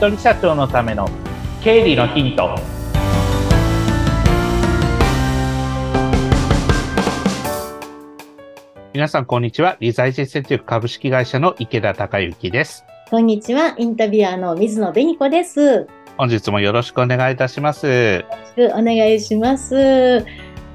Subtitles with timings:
[0.00, 1.06] 人社長のための
[1.62, 2.58] 経理のヒント。
[8.94, 9.76] 皆さんこんにちは。
[9.78, 12.86] 理財実践局株式会社の池田孝之です。
[13.10, 13.74] こんにちは。
[13.76, 15.86] インタビュアーの水野紅子です。
[16.16, 17.86] 本日もよろしくお願いいたします。
[17.86, 18.22] よ
[18.56, 20.20] ろしくお願いします。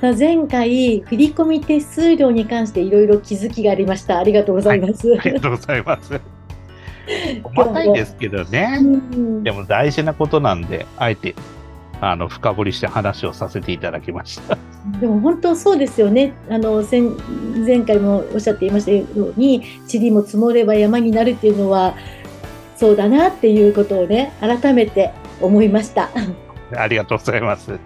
[0.00, 4.20] さあ前回振込手数料に関していろいろ気づきがありました。
[4.20, 6.37] ありがとうございます、はい、ありがとうございます
[7.42, 8.78] 細かいですけどね、
[9.42, 11.34] でも大事なことなんで、あえて
[12.00, 14.56] あの深掘りして話をさせていただきました。
[15.00, 16.32] でも本当そうですよね。
[16.48, 17.00] あの前
[17.66, 21.94] 前回もおっしゃっていましたように、塵も積もれば山になるっていうのは
[22.76, 26.10] そうだなっていうことをね、改めて思いました。
[26.76, 27.78] ありがとうございます。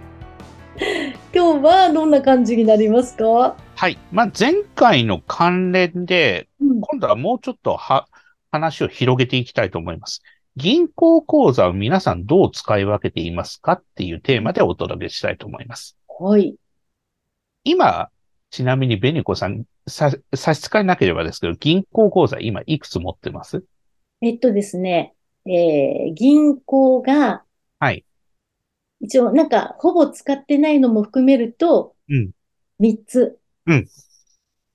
[1.33, 3.55] 今日はどんな感じになりますか？
[3.75, 3.97] はい。
[4.11, 8.07] まあ、前回の関連で、うん、今度はもうちょっとは
[8.53, 10.21] 話を広げていきたいと思います。
[10.55, 15.97] 銀行口座を皆さんどう使い分けていますかっていうテーマでお届けしたいと思います。
[16.07, 16.55] はい。
[17.63, 18.09] 今、
[18.51, 20.19] ちなみにベニコさん、差し
[20.61, 23.63] 支えなければですけど、銀行口座今いくつ持ってます？
[24.21, 25.15] えっとですね、
[25.47, 27.41] えー、銀行が、
[27.79, 28.05] はい。
[29.01, 32.31] 一応、なんか、ほぼ使ってないのも含めると、うん。
[32.79, 33.39] 3つ。
[33.65, 33.87] うん。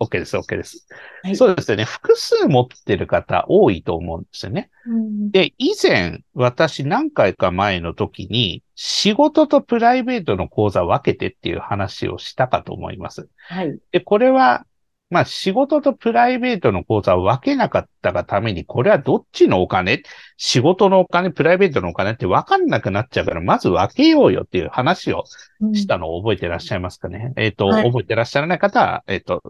[0.00, 0.86] OK です、OK です。
[1.24, 1.84] はい、そうですよね。
[1.84, 4.70] 複数持ってる方多いと思うんですよね。
[4.86, 13.28] うん、で、以前、私何回か前の時に、仕事とプライベートの講座分けてっていう話をしたかと思います。
[13.48, 13.76] はい。
[13.90, 14.64] で、これは、
[15.10, 20.02] まあ仕事とプライベートの講座を分けなかったがために、これはどっちのお金
[20.36, 25.24] 仕事のお金、プライベートのお金って分かんなくなっちゃうから、まず分けようよっていう話を
[25.72, 27.32] したのを覚えてらっしゃいますかね。
[27.36, 29.42] うん、えっ、ー、と、はい、覚えてらっしゃらない方は、えっ、ー、と、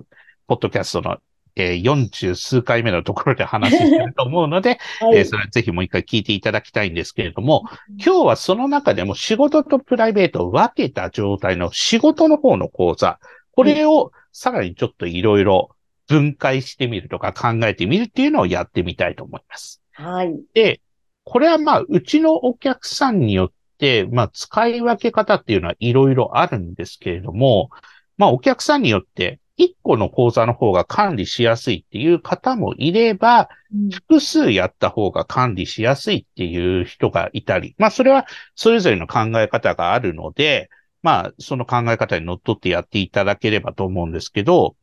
[0.48, 1.18] ポッドキャストの、
[1.56, 7.64] えー、40数回目のところで話してると思うので、 はい、えー、それはぜひもう一回聞いていただきたいんですけれども、
[8.04, 13.20] 今日はその中でも仕事とプライベートを分けた状態の仕事の方の講座、
[13.52, 15.70] これをさらにちょっといろいろ
[16.08, 19.82] 分解してみるとか考えてみるっていうのをやってみたいと思います。
[19.92, 20.34] はい。
[20.54, 20.80] で、
[21.24, 27.68] これはまあ、うちのお客さんによって、まあ、使い分け方っていうのはいろいろあるんですけれども、
[28.16, 33.48] まあ、お客さんによって、1個の口座の方が管理しやすいっていう方もいれば、
[33.92, 40.70] 複数やった方が管理しやすいっていう人がいたり、まあそれはそれぞれの考え方があるので、
[41.02, 44.76] まあその考え方にのっとってやっていただければと思うんですけど、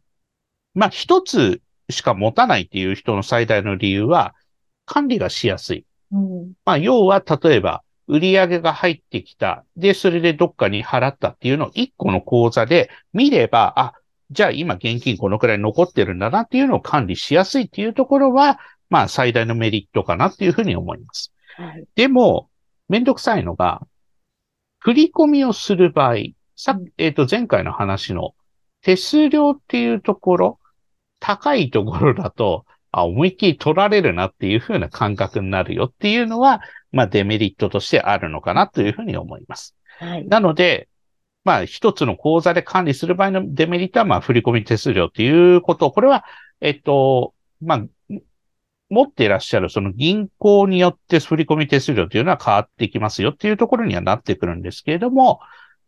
[0.73, 4.35] まあ一つしか持たないっていう人の最大の理由は、
[4.85, 5.85] 管理がしやすい。
[6.11, 9.65] うん、まあ要は例えば、売上が入ってきた。
[9.75, 13.93] で、それでどっかに払ったっていうのを1個の口座で見れば、あ、
[14.31, 18.59] じゃあ今現金このくらい残ってるんだなっていうのを管理しやすいっていうところは、
[18.89, 21.33] まあ最大のメリットかなっていうふうに思います。
[21.57, 22.49] はい、でも、
[22.89, 23.81] めんどくさいのが、
[24.79, 26.15] 振り込みをする場合、
[26.55, 28.35] さえっ、ー、と、前回の話の
[28.81, 30.59] 手数料っていうところ、
[31.19, 36.61] 高いところだと、あ、思いっきり取られるなっていうふうな感覚になるよっていうのは、
[36.91, 39.75] まあデメリットとしてあるのかなというふうに思います。
[39.99, 40.87] はい、なので、
[41.45, 46.25] まあ、一つの口座で管理する場合のデメリットは、まあ、振込手数料っていうこと、これは、
[46.59, 47.85] えっと、まあ、
[48.89, 55.39] 持っていらっしゃるその銀行によって振込手数料というのは変わってきますよっていうところにはなってくるんですけれども、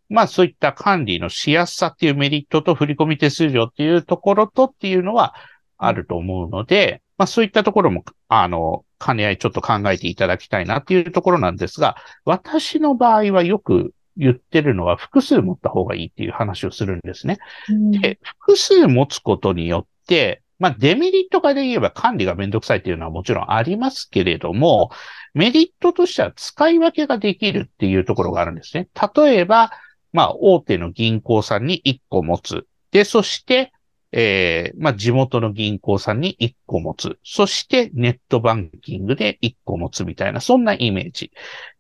[0.10, 5.36] まあそういった管理のしやすさっていうメリットと振込手数料っていうところとっていうのは
[5.78, 17.38] あると思うので、まあそういったところも、あの、兼ね合いちょっと考えていただきたいなっていうところなんですが、私の場合はよく言ってるのは複数持った方がいいっていう話をするんですね。
[17.70, 24.92] うん、で、複数持つことによって、まあ、デメリット化で言えば管理がめんどくさいっていうのはもちろんありますけれども、
[25.34, 28.88] メリットとしては使い分けができるっていうところがあるんですね。
[29.16, 29.72] 例えば、
[30.14, 32.66] まあ、大手の銀行さんに1個持つ。
[32.92, 33.72] で、そして、
[34.12, 37.20] えー、まあ、地元の銀行さんに1個持つ。
[37.24, 41.32] そしてネットバンキングで1個持つみたいな、そんなイメージ。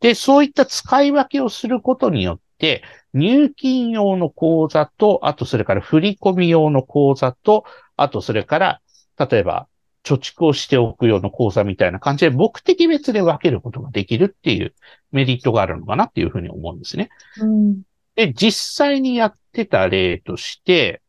[0.01, 7.63] で、そういった使い分けをすることによって、入金用の口座と、あとそれから振込用の口座と、
[7.95, 8.81] あとそれから、
[9.17, 9.67] 例えば、
[10.03, 14.73] 貯蓄をしておく用の口座みたいな感じで目的別で分けることができるっていう
[15.11, 17.09] メリットがあるのかなっていうふうに思うんですね。
[17.41, 17.81] うん、
[18.15, 21.01] で、実際にやってた例として、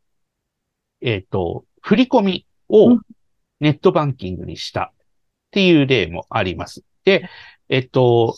[1.00, 2.98] えっ、ー、と、振り込みを
[3.60, 4.96] ネットバンキングにしたっ
[5.50, 6.84] ていう例もあります。
[7.04, 7.28] で、
[7.68, 8.36] えっ、ー、と、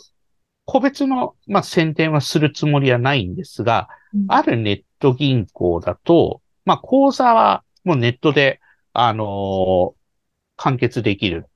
[0.64, 8.60] 個別の、まあ、宣伝はするつもりはないんですが、うん、あるネット銀行だと、まあ、口座はもうネットで、
[8.92, 9.92] あのー、
[10.56, 11.46] 完結できる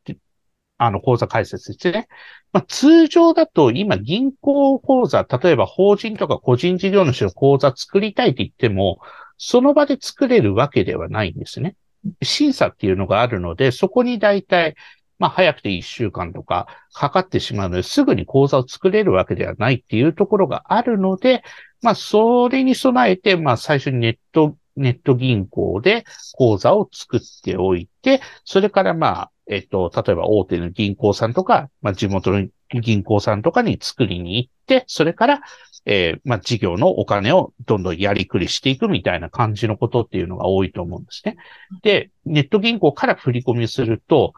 [0.77, 2.09] あの、口座開設ですね。
[2.53, 8.99] まあ、通常だと今銀行口座、例えば法人とか個人事業主の口座作りたいって言っても、
[9.37, 11.77] その場で作れるわけではないんですね。
[12.23, 14.75] 審査っていうのがあるので、そこに大体、
[15.19, 21.43] まあ早くて1週間とかかかってしまうので、すぐに口座を作れるわけではないっていうところがあるので、
[21.83, 26.05] まあそれに備えて、まあ最初にネット、ネット銀行で
[26.37, 32.47] 口座を作っておいて、それからまあ、えっと、例えば大手の銀行さんとか、まあ地元の
[32.81, 35.41] 銀行さんとかに作りに行って、それから、
[35.87, 41.37] えー、まあ事業のお金をどんどんやりくりしていくみたいな感じのことっていうのが多いと思うんですね。
[41.83, 44.33] で、ネット銀行から振り込みすると、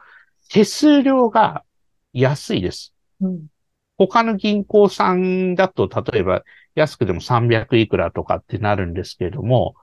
[0.49, 1.65] 手数料が
[2.13, 2.95] 安いです。
[3.21, 3.47] うん、
[3.97, 6.43] 他の銀行さんだと、例えば
[6.75, 9.75] 安くでも300いくらとかってなるんですけれども、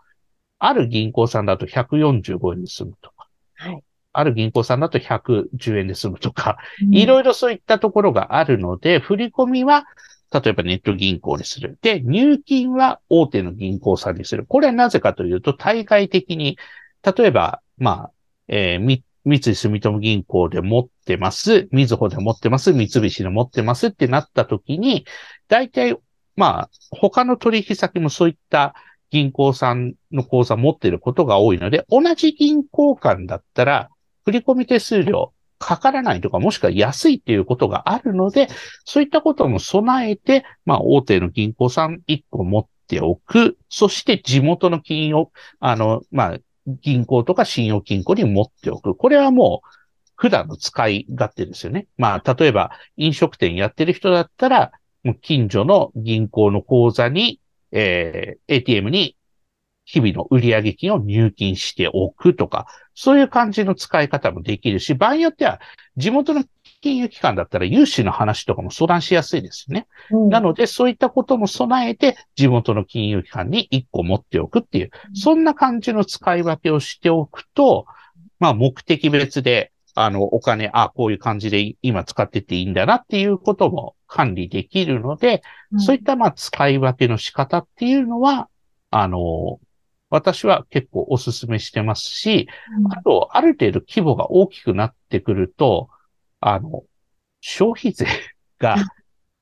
[0.60, 3.84] ある銀行さんだと145円で済むとか、はい、
[4.14, 6.58] ある銀行さんだと110円で済むとか、
[6.92, 9.86] いろいろそういったところがあるので、振り込みは
[10.34, 11.78] 例えばネット銀行にする。
[11.82, 14.46] で、入金は大手の銀行さんにする。
[14.48, 16.58] これはなぜかというと、対外的に、
[17.04, 18.12] 例えば、まあ、
[18.48, 25.06] えー、三井住友銀行で持ってます、みずほで持ってます、三菱で持ってますってなった時に、
[25.48, 25.98] 大体、
[26.36, 28.74] まあ、他の取引先もそういった
[29.12, 33.90] 銀行さんの口座持っていることが多いので、同じ銀行間だったら、
[34.26, 38.50] 振込手数料かからないとか、もしくは安いっていうことがあるので、
[38.84, 43.58] そういったことも備えて、まあ、大手の銀行さん1個持っておく。
[43.70, 45.28] そして地元の金融、
[45.60, 46.38] あの、まあ、
[46.68, 48.96] 銀行とか信用金庫に持っておく。
[48.96, 49.68] これはもう、
[50.16, 51.88] 普段の使い勝手ですよね。
[51.98, 54.72] まあ、例えば、飲食店やってる人だったら、
[55.22, 57.40] 近所の銀行の口座に、
[57.72, 59.18] えー、ATM に
[59.86, 65.60] 日々の売上金を入金しておくとか、そういう感じの使い方もできるし、場合によっては
[65.98, 66.44] 地元の
[66.82, 69.88] 金融機関だったら融資の話とかも相談しやすいですね。
[70.12, 77.86] うん、なので、そういったことも備えて、地元の金融機関に1個持っておくっていう、そんな感じの使い分けをしておくと、
[78.40, 85.42] まあ、目的別で、あの、お金、あ、こういう感じで今使ってていいんだなっていうことも管理できるので、
[85.72, 88.50] うん、そういったまあ使い分けの仕方っていうのは、
[88.90, 89.60] あの、
[90.14, 95.90] 私は結構お勧めしてますし、うん、あと、ある程度規模が大きくなってくると、
[96.40, 96.84] あの、
[97.42, 98.06] 消費税
[98.60, 98.76] が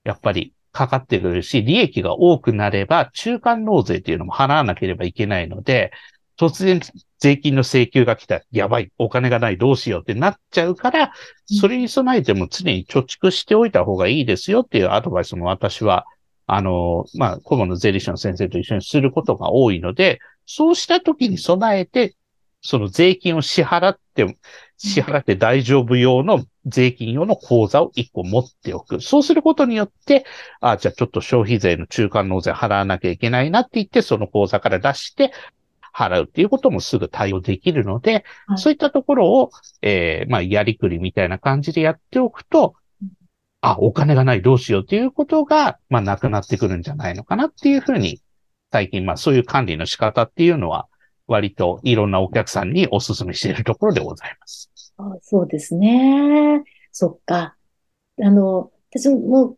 [0.06, 5.92] やっぱりかかってくるし、利益が多くなれば中間納税っていうのも払わなければいけないので、
[6.40, 6.80] 突然
[7.20, 11.12] 税金の請求が来たら、やばい、お金がない、どうしようってなっちゃうから、
[11.48, 16.06] それに備えても常に貯蓄しておいた方がいいですよっていうアドバイスも私は、
[16.48, 20.20] あの、まあ、顧問の税理士の先生と一緒にすることが多いので、
[20.54, 22.14] そうした時に備えて、
[22.62, 24.38] その税金を支払って、
[24.76, 29.00] 支払って大丈夫用の税金用の口座を1個持っておく。
[29.00, 30.26] そうすることによって、
[30.60, 35.32] あじゃあちょっと消費税の中間納税払わなきゃいけないなって言って、その口座から出して
[35.96, 39.52] 払うっていうこともすぐ対応できるので、はい、そういったところを、
[39.82, 42.76] えー、まあ、やりくりみたいな感じでやっておくと、
[43.62, 48.20] あ、お金がないどうしようっていうことが、まあ、なくなってくるんじゃないのかなっていうふうに
[48.72, 50.88] 最近、まあそういう管理の仕方っていうのは、
[51.28, 54.72] 割といろんなお客さんにお勧めしているところでございます。
[54.98, 56.64] あそうですね。
[56.92, 57.56] そっか。
[58.22, 59.56] あの、私も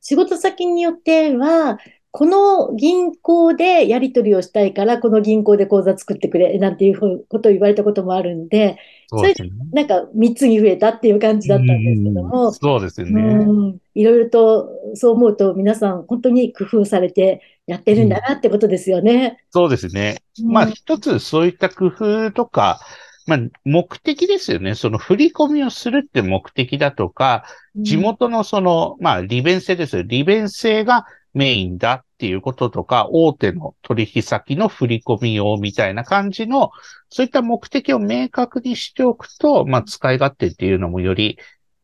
[0.00, 1.78] 仕事先によっては、
[2.12, 13.74] この銀行でやり取りをしたいから、この銀行で口座作ってくれ、なんていうことを言われたこともあるんで、それで、なんか3つに増えたっていう感じだったんですけども、そうですよね。
[13.94, 19.44] いろいろと、そう思うと皆さん本当に工夫されてやってるんだなってことですよね。
[19.50, 20.22] そうですね。
[20.44, 22.80] まあ一つそういった工夫とか、
[23.26, 24.76] まあ、目的ですよね。
[24.76, 27.44] その振り込みをするって目的だとか、
[27.74, 30.02] 地元のその、まあ、利便性ですよ。
[30.04, 36.70] 利便性がメインだっていうこととか、大手の取引先の振り込み用みたいな感じの、
[37.10, 41.36] そういった目的を明確にしておくと、まあ、使い勝手っていうのもより、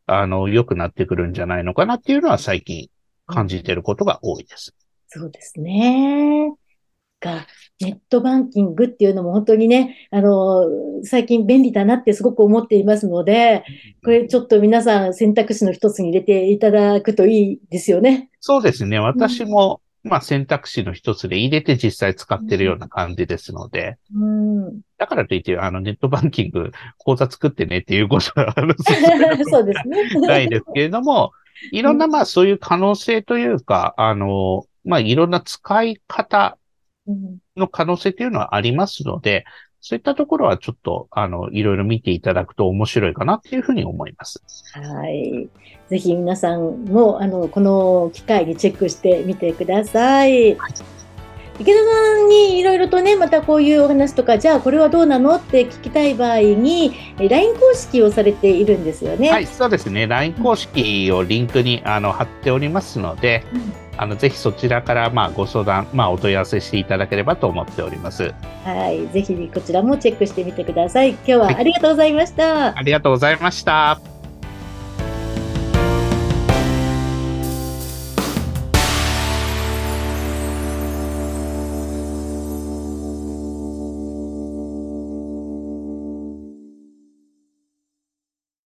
[0.05, 2.87] あの、良くなってくるんじゃないのかなっていうのは最近
[3.27, 4.73] 感じていることが多いです。
[5.15, 6.53] そうですね。
[7.23, 7.47] か、
[7.79, 10.65] ネットバンキングっていうのも本当にね、あの、
[11.03, 13.63] 最近便利だなってすごく思っていますので、
[14.03, 18.29] これちょっと皆さん選択肢の一つに入れていただくといいですよね。
[18.41, 18.99] そうですね。
[18.99, 28.53] 私も、うん、まあ選択肢の一つで入れて実際使ってるような感じですので、うん、だからといって、あの、ネットバンキング、口座作ってねっていうことは、
[29.49, 30.27] そうですね。
[30.27, 31.31] ないですけれども、
[31.71, 36.57] いろんな、まあ、そういう可能性というか、あの、まあ、いろんな使い方
[37.55, 39.45] の可能性というのはありますので、
[39.85, 44.41] そういったところはちょっと、あの、いろいろ見ていただくと面白いかなっていうふうに思います。
[44.73, 45.49] はい。
[45.89, 50.57] ぜひ皆さんも、あの、この機会にチェックしてみてください。
[51.59, 59.29] 池田さんにいろいろとね、またこういうお話とか、じゃあこれはどうなのって聞きたい場合に、え LINE 公式をされているんですよね。
[59.29, 60.07] はい、そうですね。
[60.07, 63.43] LINE 公式をリンクにあの貼っておりますので、
[63.97, 68.33] あのぜひそちらからまあご相談、まあ、お問い合わせしていただければと思っております。
[68.63, 69.07] はい。
[69.09, 71.11] ぜひこちらもチェックしてみてください。
[71.11, 72.77] 今日はありがとうございました。
[72.77, 74.12] ありがとうございました。